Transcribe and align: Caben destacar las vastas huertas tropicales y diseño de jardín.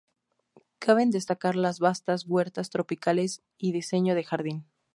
Caben 0.79 1.11
destacar 1.11 1.55
las 1.55 1.77
vastas 1.79 2.25
huertas 2.27 2.71
tropicales 2.71 3.43
y 3.59 3.71
diseño 3.71 4.15
de 4.15 4.23
jardín. 4.23 4.65